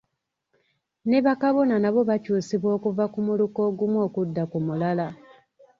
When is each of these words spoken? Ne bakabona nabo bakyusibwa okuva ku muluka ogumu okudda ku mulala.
Ne 1.09 1.19
bakabona 1.25 1.75
nabo 1.79 2.01
bakyusibwa 2.09 2.69
okuva 2.77 3.05
ku 3.13 3.19
muluka 3.27 3.59
ogumu 3.69 3.97
okudda 4.07 4.43
ku 4.51 4.57
mulala. 4.65 5.07